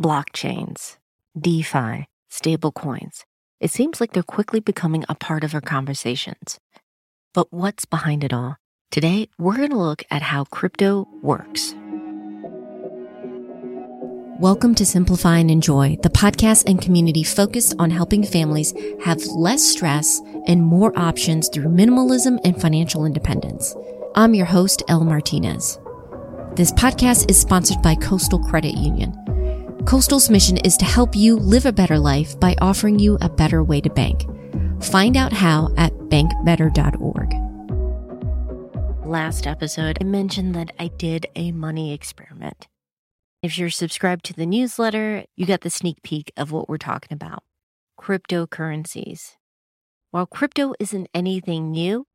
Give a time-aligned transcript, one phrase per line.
[0.00, 0.96] blockchains,
[1.38, 3.24] DeFi, stablecoins.
[3.60, 6.58] It seems like they're quickly becoming a part of our conversations.
[7.34, 8.56] But what's behind it all?
[8.90, 11.74] Today, we're going to look at how crypto works.
[14.38, 18.72] Welcome to Simplify and Enjoy, the podcast and community focused on helping families
[19.04, 23.76] have less stress and more options through minimalism and financial independence.
[24.14, 25.78] I'm your host, Elle Martinez.
[26.54, 29.14] This podcast is sponsored by Coastal Credit Union.
[29.86, 33.64] Coastal's mission is to help you live a better life by offering you a better
[33.64, 34.26] way to bank.
[34.82, 37.34] Find out how at bankbetter.org.
[39.06, 42.68] Last episode, I mentioned that I did a money experiment.
[43.42, 47.14] If you're subscribed to the newsletter, you got the sneak peek of what we're talking
[47.14, 47.42] about
[47.98, 49.36] cryptocurrencies.
[50.10, 52.06] While crypto isn't anything new,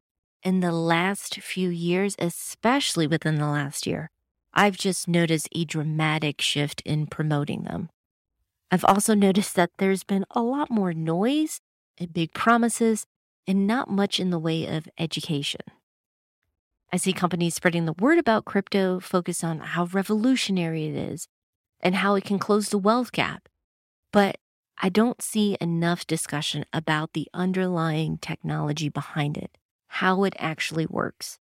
[0.44, 4.12] in the last few years, especially within the last year,
[4.56, 7.90] I've just noticed a dramatic shift in promoting them.
[8.72, 11.60] I've also noticed that there's been a lot more noise
[11.98, 13.06] and big promises
[13.48, 15.62] and not much in the way of education.
[16.92, 21.28] I see companies spreading the word about crypto focus on how revolutionary it is
[21.82, 23.50] and how it can close the wealth gap.
[24.14, 24.38] But
[24.82, 31.40] I don't see enough discussion about the underlying technology behind it, how it actually works.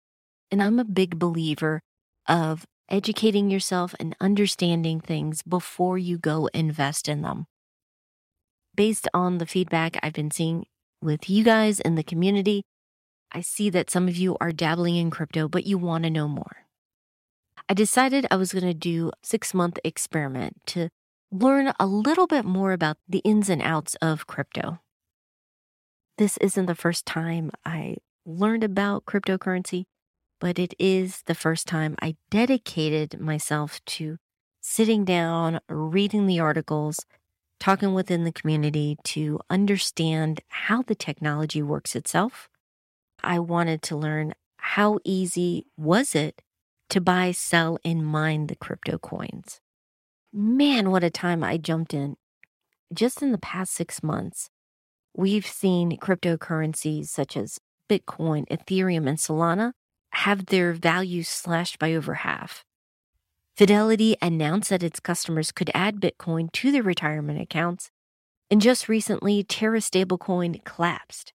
[0.50, 1.83] And I'm a big believer
[2.28, 7.47] of educating yourself and understanding things before you go invest in them.
[8.74, 10.66] Based on the feedback I've been seeing
[11.02, 12.62] with you guys in the community,
[13.32, 16.28] I see that some of you are dabbling in crypto, but you want to know
[16.28, 16.66] more.
[17.69, 20.88] I decided I was going to do a six month experiment to
[21.30, 24.80] learn a little bit more about the ins and outs of crypto.
[26.19, 29.84] This isn't the first time I learned about cryptocurrency
[30.41, 34.16] but it is the first time I dedicated myself to
[34.60, 37.06] sitting down, reading the articles,
[37.60, 42.48] talking within the community to understand how the technology works itself.
[43.22, 46.42] I wanted to learn how easy was it
[46.88, 49.60] to buy, sell, and mine the crypto coins.
[50.32, 52.16] Man, what a time I jumped in.
[52.92, 54.50] Just in the past six months,
[55.15, 59.72] we've seen cryptocurrencies such as Bitcoin, Ethereum, and Solana
[60.12, 62.65] have their value slashed by over half.
[63.56, 67.91] Fidelity announced that its customers could add Bitcoin to their retirement accounts,
[68.50, 71.32] and just recently, Terra stablecoin collapsed.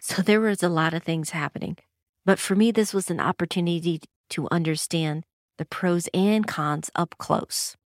[0.00, 1.76] So there was a lot of things happening.
[2.24, 5.24] But for me, this was an opportunity to understand
[5.58, 7.76] the pros and cons up close.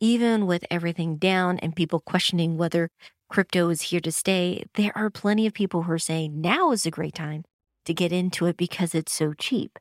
[0.00, 2.90] Even with everything down and people questioning whether
[3.28, 6.86] crypto is here to stay, there are plenty of people who are saying now is
[6.86, 7.44] a great time
[7.86, 9.78] to get into it because it's so cheap.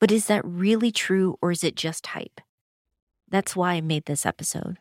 [0.00, 2.40] But is that really true or is it just hype?
[3.28, 4.78] That's why I made this episode.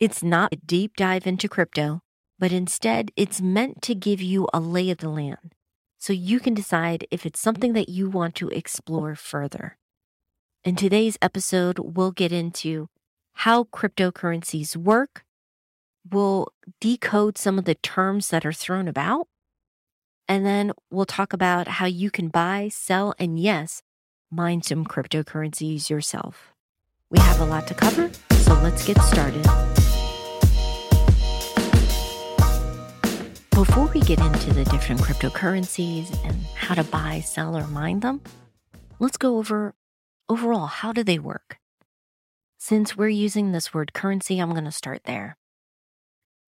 [0.00, 2.02] It's not a deep dive into crypto,
[2.38, 5.54] but instead it's meant to give you a lay of the land
[5.98, 9.76] so you can decide if it's something that you want to explore further.
[10.64, 12.88] In today's episode, we'll get into
[13.32, 15.24] how cryptocurrencies work.
[16.08, 16.48] We'll
[16.80, 19.28] decode some of the terms that are thrown about
[20.28, 23.82] and then we'll talk about how you can buy, sell, and yes,
[24.30, 26.52] mine some cryptocurrencies yourself.
[27.10, 29.42] We have a lot to cover, so let's get started.
[33.50, 38.20] Before we get into the different cryptocurrencies and how to buy, sell, or mine them,
[38.98, 39.74] let's go over
[40.28, 41.58] overall how do they work?
[42.58, 45.36] Since we're using this word currency, I'm going to start there.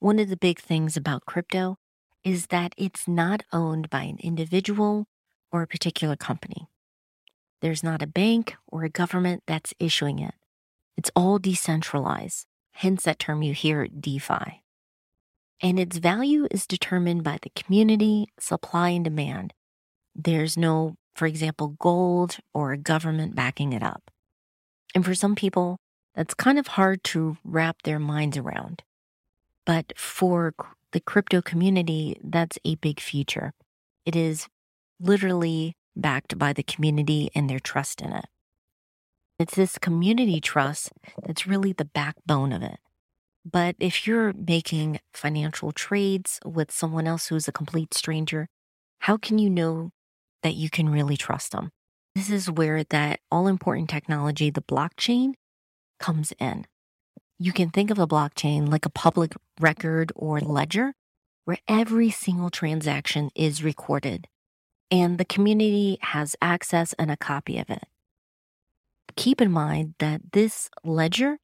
[0.01, 1.79] One of the big things about crypto
[2.25, 5.07] is that it's not owned by an individual
[5.53, 6.69] or a particular company.
[7.61, 10.35] There's not a bank or a government that's issuing it.
[10.97, 14.63] It's all decentralized, hence that term you hear, DeFi.
[15.61, 19.55] And its value is determined by the community, supply, and demand.
[20.15, 24.11] There's no, for example, gold or a government backing it up.
[24.95, 25.79] And for some people,
[26.15, 28.83] that's kind of hard to wrap their minds around.
[29.67, 30.55] But for
[30.93, 33.53] the crypto community, that's a big feature.
[34.07, 34.47] It is
[35.01, 38.27] literally backed by the community and their trust in it.
[39.39, 40.91] It's this community trust
[41.25, 42.79] that's really the backbone of it.
[43.45, 48.49] But if you're making financial trades with someone else who's a complete stranger,
[49.01, 49.91] how can you know
[50.43, 51.71] that you can really trust them?
[52.15, 55.35] This is where that all important technology, the blockchain,
[56.01, 56.67] comes in
[57.39, 60.93] you can think of a blockchain like a public record or ledger
[61.45, 64.27] where every single transaction is recorded
[64.91, 67.85] and the community has access and a copy of it.
[69.17, 71.39] Keep in mind that this ledger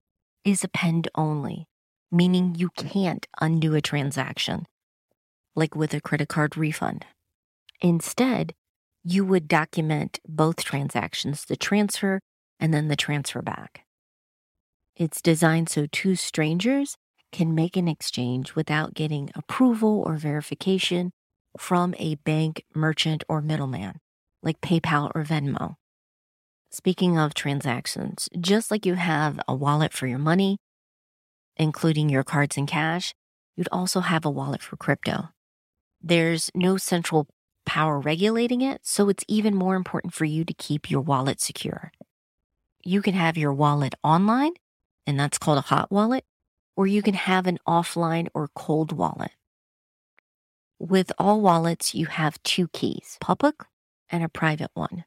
[0.44, 1.66] is append only,
[2.10, 4.66] meaning you can't undo a transaction,
[5.54, 7.06] like with a credit card refund.
[7.80, 8.54] Instead,
[9.04, 12.20] you would document both transactions, the transfer
[12.58, 13.83] and then the transfer back.
[14.96, 16.96] It's designed so two strangers
[17.32, 21.10] can make an exchange without getting approval or verification
[21.58, 23.98] from a bank, merchant, or middleman,
[24.40, 25.74] like PayPal or Venmo.
[26.70, 30.58] Speaking of transactions, just like you have a wallet for your money,
[31.56, 33.14] including your cards and cash,
[33.56, 35.30] you'd also have a wallet for crypto.
[36.00, 37.26] There's no central
[37.66, 41.90] power regulating it, so it's even more important for you to keep your wallet secure.
[42.84, 44.52] You can have your wallet online,
[45.06, 46.24] and that's called a hot wallet,
[46.76, 49.32] or you can have an offline or cold wallet.
[50.78, 53.54] With all wallets, you have two keys, public
[54.10, 55.04] and a private one.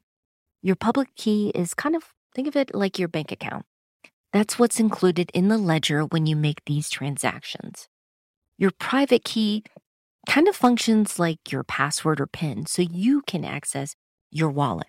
[0.62, 3.64] Your public key is kind of, think of it like your bank account.
[4.32, 7.88] That's what's included in the ledger when you make these transactions.
[8.58, 9.62] Your private key
[10.26, 13.94] kind of functions like your password or PIN, so you can access
[14.30, 14.88] your wallet.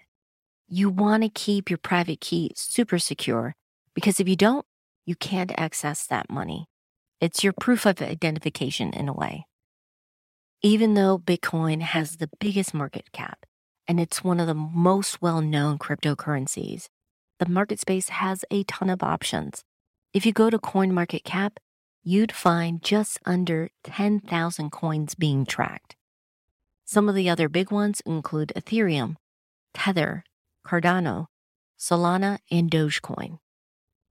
[0.67, 3.55] You want to keep your private key super secure
[3.93, 4.65] because if you don't,
[5.09, 6.67] you can't access that money.
[7.19, 9.47] It's your proof of identification in a way.
[10.61, 13.39] Even though Bitcoin has the biggest market cap
[13.87, 16.89] and it's one of the most well known cryptocurrencies,
[17.39, 19.63] the market space has a ton of options.
[20.13, 21.53] If you go to CoinMarketCap,
[22.03, 25.95] you'd find just under 10,000 coins being tracked.
[26.85, 29.15] Some of the other big ones include Ethereum,
[29.73, 30.23] Tether,
[30.67, 31.25] Cardano,
[31.79, 33.39] Solana, and Dogecoin.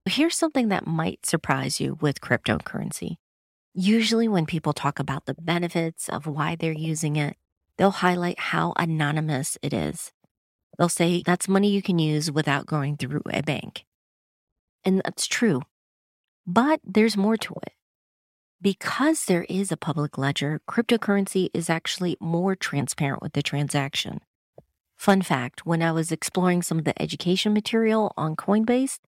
[0.09, 3.17] Here's something that might surprise you with cryptocurrency.
[3.75, 7.37] Usually, when people talk about the benefits of why they're using it,
[7.77, 10.11] they'll highlight how anonymous it is.
[10.79, 13.85] They'll say that's money you can use without going through a bank.
[14.83, 15.61] And that's true.
[16.47, 17.75] But there's more to it.
[18.63, 24.23] Because there is a public ledger, cryptocurrency is actually more transparent with the transaction.
[24.97, 28.99] Fun fact when I was exploring some of the education material on Coinbase,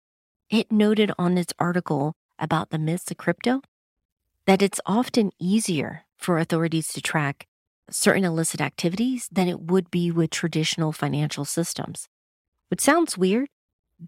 [0.51, 3.61] it noted on its article about the myths of crypto
[4.45, 7.47] that it's often easier for authorities to track
[7.89, 12.07] certain illicit activities than it would be with traditional financial systems.
[12.69, 13.49] Which sounds weird,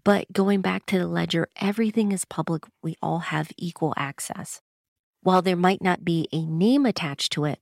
[0.04, 2.64] but going back to the ledger, everything is public.
[2.82, 4.60] We all have equal access
[5.24, 7.58] while there might not be a name attached to it,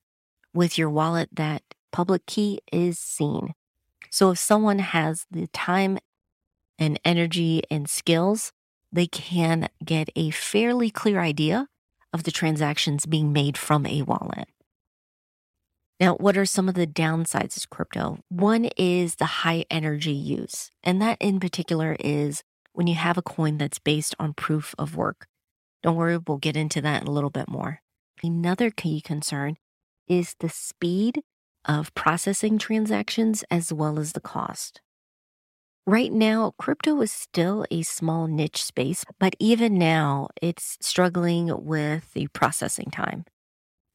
[0.53, 1.63] with your wallet, that
[1.93, 3.55] public key is seen.
[4.11, 5.99] So if someone has the time
[6.77, 8.53] and energy and skills,
[8.93, 11.69] they can get a fairly clear idea
[12.13, 14.49] of the transactions being made from a wallet.
[15.99, 18.19] Now, what are some of the downsides of crypto?
[18.29, 20.71] One is the high energy use.
[20.83, 22.43] And that in particular is
[22.73, 25.27] when you have a coin that's based on proof of work.
[25.83, 27.81] Don't worry, we'll get into that in a little bit more.
[28.23, 29.57] Another key concern
[30.09, 31.23] is the speed
[31.65, 34.81] of processing transactions as well as the cost.
[35.87, 42.13] Right now, crypto is still a small niche space, but even now it's struggling with
[42.13, 43.25] the processing time.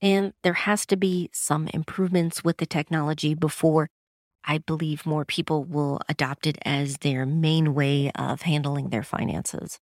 [0.02, 3.88] And there has to be some improvements with the technology before
[4.44, 9.80] I believe more people will adopt it as their main way of handling their finances.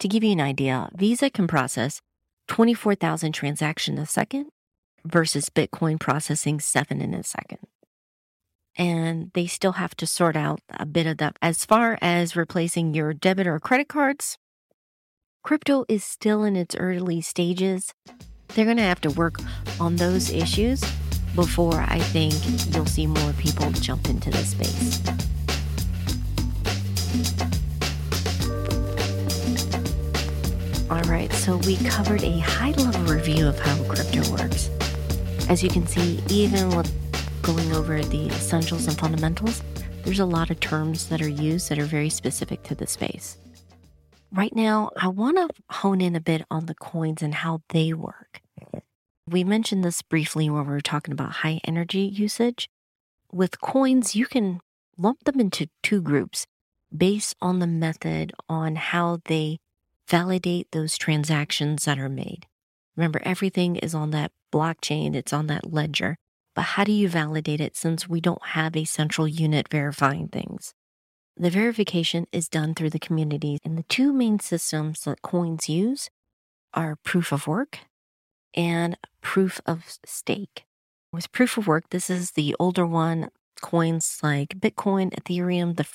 [0.00, 2.00] To give you an idea, Visa can process
[2.48, 4.46] 24,000 transactions a second
[5.04, 7.58] versus Bitcoin processing seven in a second.
[8.78, 11.36] And they still have to sort out a bit of that.
[11.40, 14.36] As far as replacing your debit or credit cards,
[15.42, 17.94] crypto is still in its early stages.
[18.48, 19.38] They're going to have to work
[19.80, 20.82] on those issues
[21.34, 22.34] before I think
[22.74, 25.02] you'll see more people jump into this space.
[30.90, 34.70] All right, so we covered a high level review of how crypto works.
[35.48, 36.90] As you can see, even with
[37.46, 39.62] going over the essentials and fundamentals,
[40.02, 43.38] there's a lot of terms that are used that are very specific to the space.
[44.32, 47.92] Right now, I want to hone in a bit on the coins and how they
[47.92, 48.40] work.
[49.30, 52.68] We mentioned this briefly when we were talking about high energy usage.
[53.30, 54.60] With coins, you can
[54.98, 56.48] lump them into two groups
[56.94, 59.58] based on the method on how they
[60.08, 62.46] validate those transactions that are made.
[62.96, 66.16] Remember, everything is on that blockchain, it's on that ledger.
[66.56, 70.72] But how do you validate it since we don't have a central unit verifying things?
[71.36, 76.08] The verification is done through the community, and the two main systems that coins use
[76.72, 77.80] are proof of work
[78.54, 80.64] and proof of stake.
[81.12, 83.28] With proof of work, this is the older one,
[83.60, 85.86] coins like Bitcoin, Ethereum, the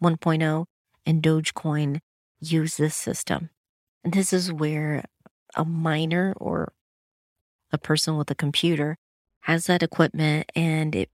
[0.00, 0.66] 1.0,
[1.04, 1.98] and Dogecoin
[2.38, 3.50] use this system.
[4.04, 5.06] And this is where
[5.56, 6.72] a miner or
[7.72, 8.96] a person with a computer
[9.44, 11.10] has that equipment and it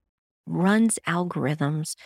[0.47, 1.97] runs algorithms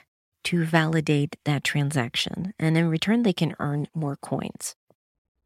[0.45, 2.55] to validate that transaction.
[2.59, 4.75] And in return, they can earn more coins.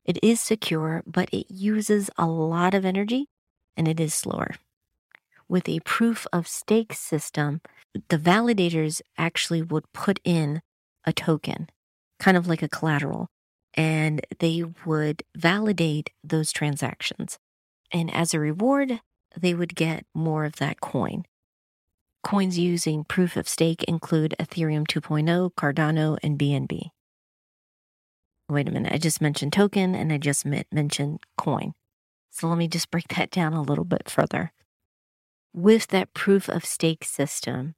[0.04, 3.26] It is secure, but it uses a lot of energy
[3.76, 4.54] and it is slower.
[5.48, 7.60] With a proof of stake system,
[8.08, 10.62] the validators actually would put in
[11.04, 11.68] a token,
[12.20, 13.28] kind of like a collateral,
[13.74, 17.38] and they would validate those transactions.
[17.92, 19.00] And as a reward,
[19.38, 21.24] they would get more of that coin.
[22.22, 26.90] Coins using proof of stake include Ethereum 2.0, Cardano, and BNB.
[28.50, 31.74] Wait a minute, I just mentioned token and I just mentioned coin.
[32.30, 34.52] So let me just break that down a little bit further.
[35.54, 37.74] With that proof of stake system,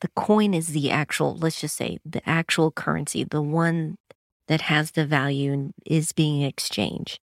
[0.00, 3.96] the coin is the actual, let's just say, the actual currency, the one
[4.48, 7.20] that has the value and is being exchanged.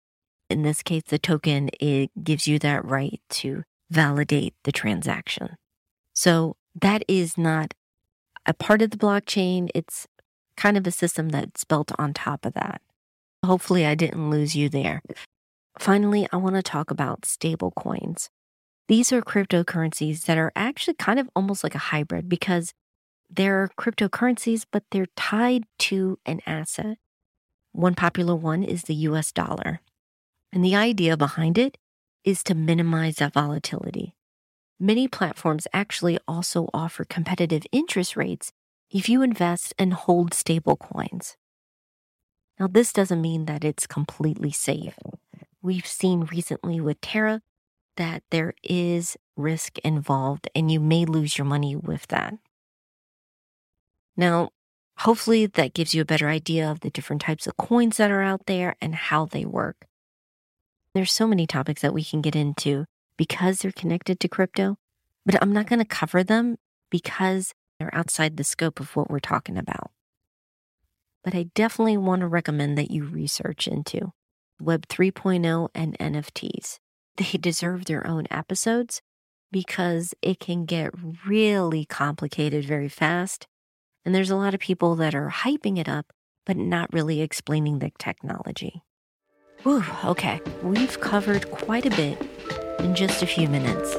[0.49, 5.57] In this case, the token, it gives you that right to validate the transaction.
[6.13, 7.75] So that is not
[8.45, 9.69] a part of the blockchain.
[9.75, 10.07] It's
[10.57, 12.81] kind of a system that's built on top of that.
[13.45, 15.03] Hopefully, I didn't lose you there.
[15.79, 18.31] Finally, I want to talk about stable coins.
[18.89, 22.73] These are cryptocurrencies that are actually kind of almost like a hybrid because
[23.29, 26.99] they're cryptocurrencies, but they're tied to an asset.
[27.73, 29.81] One popular one is the US dollar.
[30.53, 31.77] And the idea behind it
[32.27, 34.15] is to minimize that volatility.
[34.79, 38.53] Many platforms actually also offer competitive interest rates
[38.91, 41.37] if you invest and hold stable coins.
[42.59, 44.99] Now, this doesn't mean that it's completely safe.
[45.63, 47.43] We've seen recently with Terra
[47.97, 52.35] that there is risk involved and you may lose your money with that.
[54.17, 54.51] Now,
[54.99, 58.23] hopefully that gives you a better idea of the different types of coins that are
[58.23, 59.87] out there and how they work.
[60.97, 62.87] There's so many topics that we can get into
[63.19, 64.79] because they're connected to crypto,
[65.27, 66.57] but I'm not going to cover them
[66.91, 69.91] because they're outside the scope of what we're talking about.
[71.23, 74.13] But I definitely want to recommend that you research into
[74.59, 76.79] Web 3.0 and NFTs.
[77.19, 79.03] They deserve their own episodes
[79.53, 80.95] because it can get
[81.27, 83.47] really complicated very fast.
[84.07, 86.07] And there's a lot of people that are hyping it up,
[86.47, 88.81] but not really explaining the technology.
[89.67, 92.23] Whew, okay, we've covered quite a bit
[92.79, 93.97] in just a few minutes.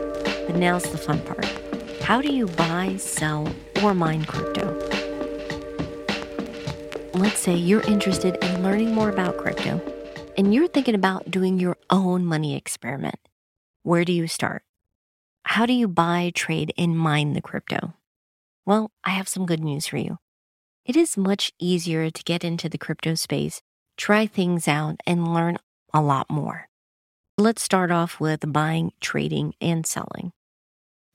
[0.48, 1.46] But now's the fun part.
[2.02, 4.64] How do you buy, sell, or mine crypto?
[7.16, 9.82] Let's say you're interested in learning more about crypto
[10.38, 13.20] and you're thinking about doing your own money experiment.
[13.84, 14.64] Where do you start?
[15.44, 17.94] How do you buy, trade, and mine the crypto?
[18.66, 20.20] Well, I have some good news for you.
[20.86, 23.62] It is much easier to get into the crypto space,
[23.98, 25.58] try things out, and learn
[25.94, 26.68] a lot more.
[27.38, 30.32] Let's start off with buying, trading, and selling.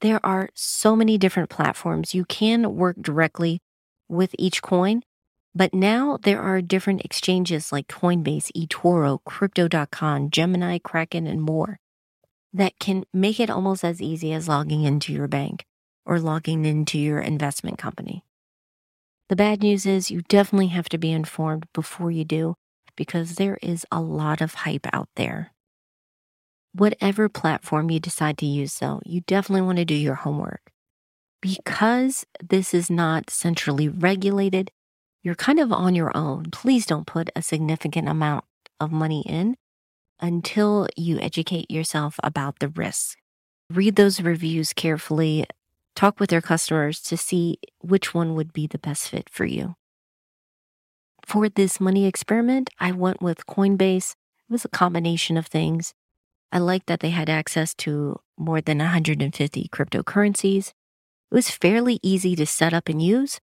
[0.00, 2.14] There are so many different platforms.
[2.14, 3.60] You can work directly
[4.08, 5.02] with each coin,
[5.54, 11.78] but now there are different exchanges like Coinbase, eToro, Crypto.com, Gemini, Kraken, and more
[12.52, 15.64] that can make it almost as easy as logging into your bank
[16.04, 18.24] or logging into your investment company.
[19.28, 22.54] The bad news is you definitely have to be informed before you do
[22.96, 25.52] because there is a lot of hype out there.
[26.74, 30.72] Whatever platform you decide to use, though, you definitely want to do your homework.
[31.40, 34.70] Because this is not centrally regulated,
[35.22, 36.50] you're kind of on your own.
[36.50, 38.44] Please don't put a significant amount
[38.80, 39.56] of money in
[40.20, 43.16] until you educate yourself about the risks.
[43.70, 45.46] Read those reviews carefully,
[45.94, 49.74] talk with their customers to see which one would be the best fit for you.
[51.24, 54.12] For this money experiment, I went with Coinbase.
[54.12, 55.94] It was a combination of things.
[56.50, 60.68] I liked that they had access to more than 150 cryptocurrencies.
[60.68, 63.40] It was fairly easy to set up and use.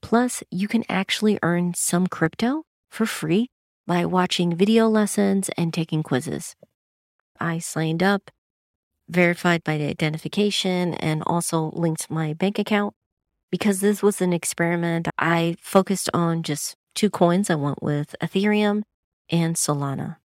[0.00, 3.50] Plus, you can actually earn some crypto for free
[3.86, 6.56] by watching video lessons and taking quizzes.
[7.38, 8.30] I signed up,
[9.08, 12.94] verified my identification, and also linked my bank account.
[13.50, 17.48] Because this was an experiment, I focused on just two coins.
[17.48, 18.82] I went with Ethereum
[19.30, 20.16] and Solana.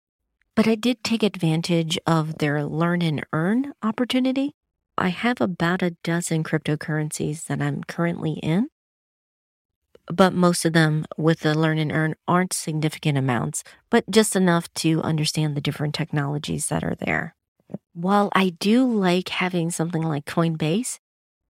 [0.57, 4.55] But I did take advantage of their learn and earn opportunity.
[4.97, 8.69] I have about a dozen cryptocurrencies that I'm currently in,
[10.07, 14.73] but most of them with the learn and earn aren't significant amounts, but just enough
[14.75, 17.35] to understand the different technologies that are there.
[17.95, 20.99] While I do like having something like Coinbase,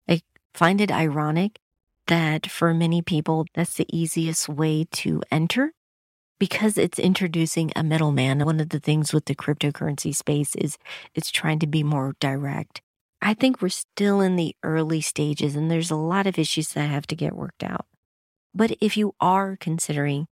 [0.09, 0.21] I
[0.53, 1.59] find it ironic
[2.07, 5.73] that for many people, that's the easiest way to enter
[6.39, 8.45] because it's introducing a middleman.
[8.45, 10.77] One of the things with the cryptocurrency space is
[11.15, 12.81] it's trying to be more direct.
[13.21, 16.89] I think we're still in the early stages and there's a lot of issues that
[16.89, 17.85] have to get worked out.
[18.53, 20.27] But if you are considering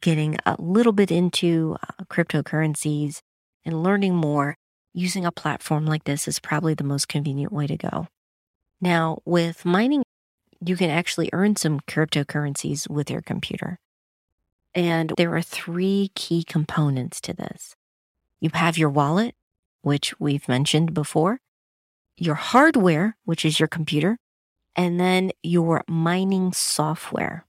[0.00, 3.20] getting a little bit into uh, cryptocurrencies
[3.64, 4.56] and learning more,
[4.92, 8.08] using a platform like this is probably the most convenient way to go.
[8.80, 10.02] Now, with mining,
[10.64, 13.78] you can actually earn some cryptocurrencies with your computer.
[14.74, 17.74] And there are three key components to this.
[18.40, 19.34] You have your wallet,
[19.82, 21.40] which we've mentioned before,
[22.16, 24.18] your hardware, which is your computer,
[24.76, 27.46] and then your mining software.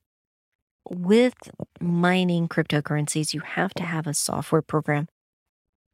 [0.89, 1.35] With
[1.79, 5.07] mining cryptocurrencies, you have to have a software program.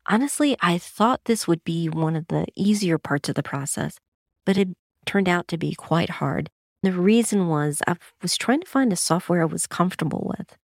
[0.08, 3.98] Honestly, I thought this would be one of the easier parts of the process,
[4.46, 4.70] but it
[5.06, 6.50] turned out to be quite hard.
[6.84, 10.58] The reason was I was trying to find a software I was comfortable with.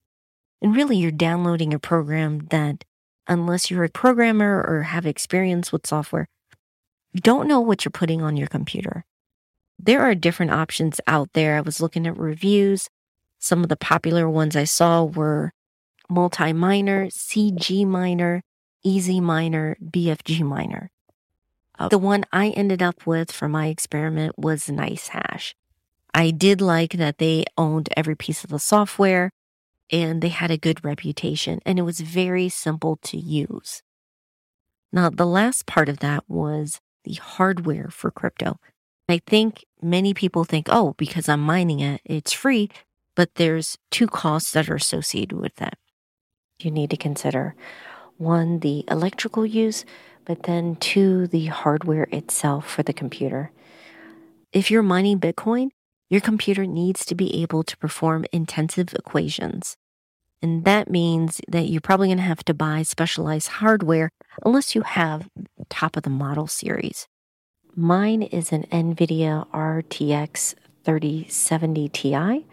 [0.60, 2.84] And really, you're downloading a program that,
[3.26, 6.28] unless you're a programmer or have experience with software,
[7.12, 9.04] you don't know what you're putting on your computer.
[9.78, 11.56] There are different options out there.
[11.56, 12.88] I was looking at reviews.
[13.38, 15.52] Some of the popular ones I saw were
[16.08, 18.42] multi miner, CG miner,
[18.84, 20.90] easy miner, BFG miner.
[21.78, 25.54] Uh, the one I ended up with for my experiment was NiceHash.
[26.14, 29.30] I did like that they owned every piece of the software
[29.90, 33.82] and they had a good reputation and it was very simple to use.
[34.92, 38.58] Now, the last part of that was the hardware for crypto.
[39.08, 42.70] I think many people think, oh, because I'm mining it, it's free,
[43.16, 45.78] but there's two costs that are associated with that.
[46.58, 47.54] You need to consider
[48.18, 49.84] one, the electrical use,
[50.24, 53.50] but then two, the hardware itself for the computer.
[54.52, 55.70] If you're mining Bitcoin,
[56.12, 59.78] your computer needs to be able to perform intensive equations.
[60.42, 64.10] And that means that you're probably going to have to buy specialized hardware
[64.44, 65.30] unless you have
[65.70, 67.08] top of the model series.
[67.74, 72.46] Mine is an NVIDIA RTX 3070 Ti,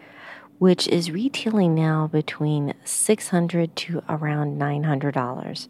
[0.58, 5.68] which is retailing now between 600 to around $900.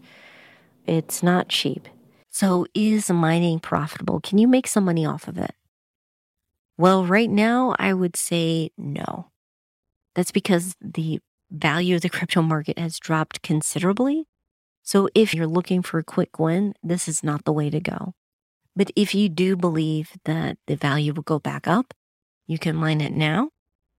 [0.86, 1.88] It's not cheap.
[2.30, 4.20] So, is mining profitable?
[4.20, 5.56] Can you make some money off of it?
[6.80, 9.26] Well, right now, I would say no.
[10.14, 14.24] That's because the value of the crypto market has dropped considerably.
[14.82, 18.14] So if you're looking for a quick win, this is not the way to go.
[18.74, 21.92] But if you do believe that the value will go back up,
[22.46, 23.50] you can mine it now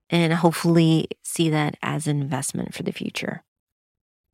[0.09, 3.43] and hopefully see that as an investment for the future.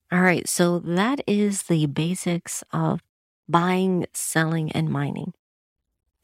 [0.10, 3.02] All right, so that is the basics of
[3.50, 5.34] buying, selling, and mining.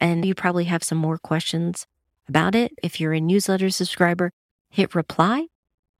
[0.00, 1.86] And you probably have some more questions
[2.28, 4.30] about it, if you're a newsletter subscriber,
[4.70, 5.46] hit reply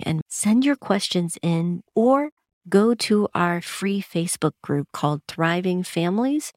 [0.04, 2.30] and send your questions in or
[2.68, 6.52] go to our free Facebook group called Thriving Families,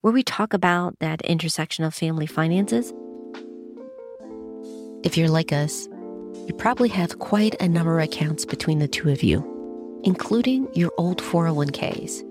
[0.00, 2.92] where we talk about that intersection of family finances.
[5.04, 5.88] If you're like us,
[6.46, 10.90] you probably have quite a number of accounts between the two of you, including your
[10.98, 12.22] old 401ks.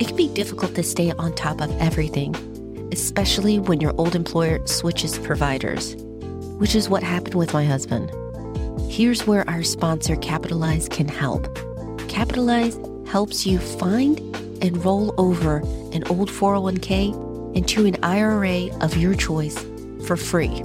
[0.00, 2.34] It can be difficult to stay on top of everything,
[2.92, 5.96] especially when your old employer switches providers
[6.62, 8.08] which is what happened with my husband.
[8.88, 11.48] Here's where our sponsor, Capitalize, can help.
[12.06, 14.20] Capitalize helps you find
[14.62, 15.56] and roll over
[15.92, 19.58] an old 401k into an IRA of your choice
[20.06, 20.62] for free.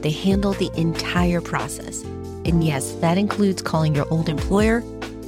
[0.00, 2.02] They handle the entire process.
[2.44, 4.82] And yes, that includes calling your old employer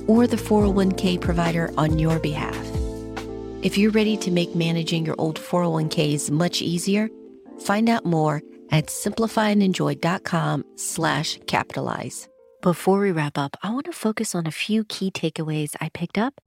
[0.08, 2.58] or the 401k provider on your behalf.
[3.62, 7.08] If you're ready to make managing your old 401ks much easier,
[7.60, 8.42] find out more
[8.74, 12.28] at simplifyandenjoy.com slash capitalize.
[12.60, 16.18] Before we wrap up, I want to focus on a few key takeaways I picked
[16.18, 16.40] up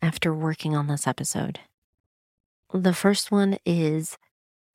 [0.00, 1.60] after working on this episode.
[2.72, 4.16] The first one is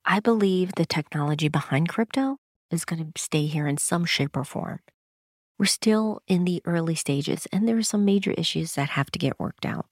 [0.04, 2.36] I believe the technology behind crypto
[2.70, 4.78] is going to stay here in some shape or form.
[5.58, 9.18] We're still in the early stages, and there are some major issues that have to
[9.18, 9.86] get worked out.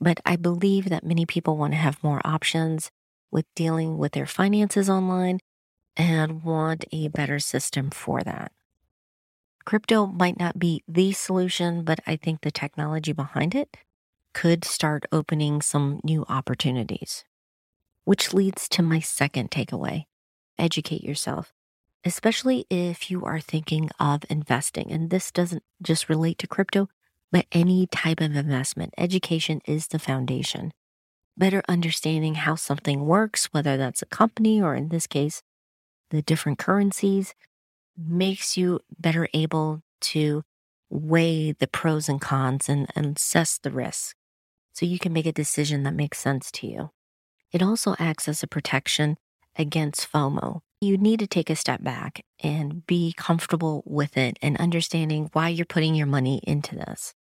[0.00, 2.90] But I believe that many people want to have more options
[3.30, 5.38] with dealing with their finances online
[5.96, 8.52] and want a better system for that.
[9.64, 13.76] Crypto might not be the solution, but I think the technology behind it
[14.32, 17.24] could start opening some new opportunities.
[18.04, 20.04] Which leads to my second takeaway
[20.58, 21.52] educate yourself,
[22.04, 24.90] especially if you are thinking of investing.
[24.92, 26.88] And this doesn't just relate to crypto,
[27.32, 28.94] but any type of investment.
[28.96, 30.72] Education is the foundation.
[31.36, 35.42] Better understanding how something works, whether that's a company or in this case,
[36.10, 37.34] the different currencies
[37.96, 40.42] makes you better able to
[40.90, 44.16] weigh the pros and cons and, and assess the risk
[44.72, 46.90] so you can make a decision that makes sense to you.
[47.50, 49.16] It also acts as a protection
[49.56, 50.60] against FOMO.
[50.80, 55.48] You need to take a step back and be comfortable with it and understanding why
[55.48, 57.14] you're putting your money into this.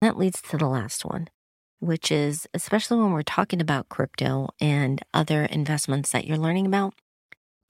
[0.00, 1.28] That leads to the last one,
[1.78, 6.94] which is especially when we're talking about crypto and other investments that you're learning about,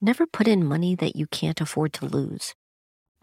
[0.00, 2.54] never put in money that you can't afford to lose.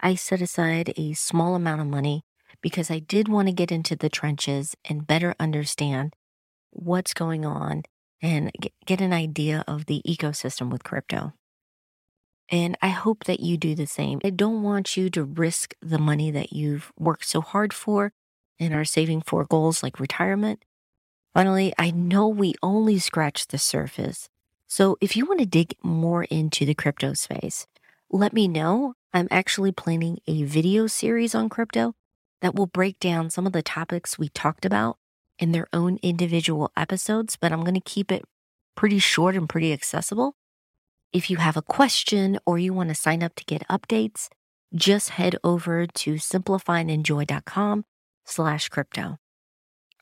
[0.00, 2.22] I set aside a small amount of money
[2.60, 6.14] because I did want to get into the trenches and better understand
[6.70, 7.82] what's going on
[8.20, 8.50] and
[8.86, 11.32] get an idea of the ecosystem with crypto.
[12.50, 14.20] And I hope that you do the same.
[14.24, 18.12] I don't want you to risk the money that you've worked so hard for
[18.58, 20.64] and are saving for goals like retirement.
[21.34, 24.28] Finally, I know we only scratched the surface.
[24.68, 27.66] So if you want to dig more into the crypto space,
[28.10, 28.94] let me know.
[29.14, 31.94] I'm actually planning a video series on crypto
[32.42, 34.98] that will break down some of the topics we talked about
[35.38, 38.24] in their own individual episodes, but I'm going to keep it
[38.76, 40.34] pretty short and pretty accessible.
[41.14, 44.28] If you have a question or you want to sign up to get updates,
[44.74, 47.84] just head over to simplifyandenjoy.com
[48.26, 49.16] slash crypto.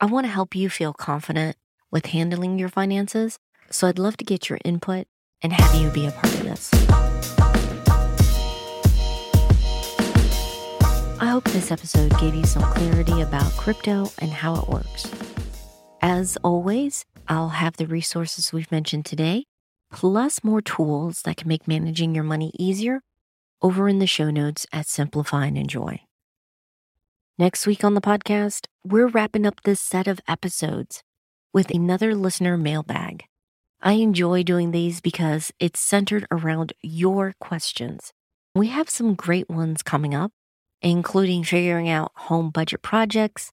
[0.01, 1.57] I want to help you feel confident
[1.93, 3.39] with handling your finances,
[3.71, 5.07] so I'd love to get your input
[5.43, 6.71] and have you be a part of this.
[11.19, 15.11] I hope this episode gave you some clarity about crypto and how it works.
[16.03, 19.45] As always, I'll have the resources we've mentioned today,
[19.91, 23.01] plus more tools that can make managing your money easier
[23.63, 26.01] over in the show notes at Simplify and Enjoy.
[27.39, 31.03] Next week on the podcast, we're wrapping up this set of episodes
[31.53, 33.25] with another listener mailbag.
[33.83, 38.13] I enjoy doing these because it's centered around your questions.
[38.55, 40.33] We have some great ones coming up,
[40.81, 43.53] including figuring out home budget projects,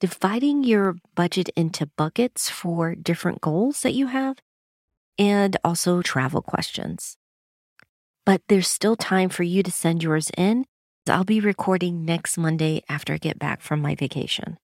[0.00, 4.38] dividing your budget into buckets for different goals that you have,
[5.18, 7.16] and also travel questions.
[8.26, 10.64] But there's still time for you to send yours in.
[11.08, 14.58] I'll be recording next Monday after I get back from my vacation.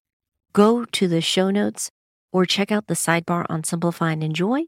[0.53, 1.91] Go to the show notes
[2.33, 4.65] or check out the sidebar on Simplify and Enjoy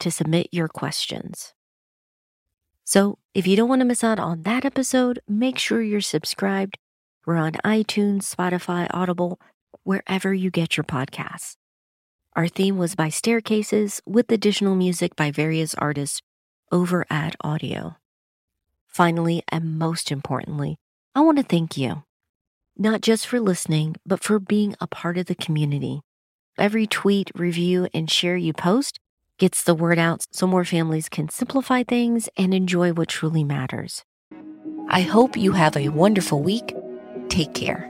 [0.00, 1.54] to submit your questions.
[2.84, 6.78] So, if you don't want to miss out on that episode, make sure you're subscribed.
[7.24, 9.40] We're on iTunes, Spotify, Audible,
[9.84, 11.54] wherever you get your podcasts.
[12.34, 16.22] Our theme was by Staircases with additional music by various artists
[16.72, 17.96] over at Audio.
[18.86, 20.76] Finally, and most importantly,
[21.14, 22.02] I want to thank you,
[22.76, 26.00] not just for listening, but for being a part of the community.
[26.58, 28.98] Every tweet, review, and share you post
[29.40, 34.04] gets the word out so more families can simplify things and enjoy what truly matters.
[34.88, 36.76] I hope you have a wonderful week.
[37.28, 37.89] Take care.